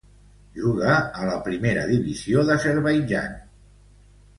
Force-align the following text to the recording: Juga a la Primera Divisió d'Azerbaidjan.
Juga 0.61 0.95
a 1.25 1.29
la 1.29 1.37
Primera 1.49 1.85
Divisió 1.93 2.49
d'Azerbaidjan. 2.51 3.41